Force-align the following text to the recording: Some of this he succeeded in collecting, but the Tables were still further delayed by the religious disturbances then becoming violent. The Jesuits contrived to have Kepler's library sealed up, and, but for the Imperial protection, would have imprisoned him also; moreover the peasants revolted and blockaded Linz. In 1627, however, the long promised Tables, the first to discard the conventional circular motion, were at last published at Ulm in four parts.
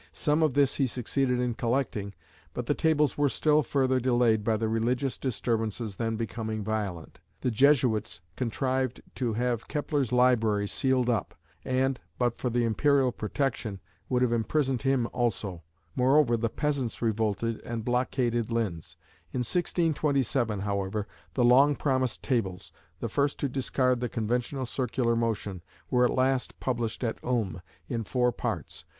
Some 0.13 0.41
of 0.41 0.55
this 0.55 0.77
he 0.77 0.87
succeeded 0.87 1.39
in 1.39 1.53
collecting, 1.53 2.15
but 2.55 2.65
the 2.65 2.73
Tables 2.73 3.19
were 3.19 3.29
still 3.29 3.61
further 3.61 3.99
delayed 3.99 4.43
by 4.43 4.57
the 4.57 4.67
religious 4.67 5.15
disturbances 5.15 5.97
then 5.97 6.15
becoming 6.15 6.63
violent. 6.63 7.19
The 7.41 7.51
Jesuits 7.51 8.19
contrived 8.35 9.01
to 9.13 9.33
have 9.33 9.67
Kepler's 9.67 10.11
library 10.11 10.67
sealed 10.67 11.07
up, 11.07 11.35
and, 11.63 11.99
but 12.17 12.35
for 12.35 12.49
the 12.49 12.63
Imperial 12.65 13.11
protection, 13.11 13.79
would 14.09 14.23
have 14.23 14.33
imprisoned 14.33 14.81
him 14.81 15.07
also; 15.13 15.61
moreover 15.95 16.35
the 16.35 16.49
peasants 16.49 17.03
revolted 17.03 17.61
and 17.63 17.85
blockaded 17.85 18.49
Linz. 18.51 18.97
In 19.33 19.41
1627, 19.41 20.61
however, 20.61 21.05
the 21.35 21.45
long 21.45 21.75
promised 21.75 22.23
Tables, 22.23 22.71
the 23.01 23.07
first 23.07 23.37
to 23.37 23.47
discard 23.47 23.99
the 23.99 24.09
conventional 24.09 24.65
circular 24.65 25.15
motion, 25.15 25.61
were 25.91 26.05
at 26.05 26.11
last 26.15 26.59
published 26.59 27.03
at 27.03 27.23
Ulm 27.23 27.61
in 27.87 28.03
four 28.03 28.31
parts. 28.31 28.83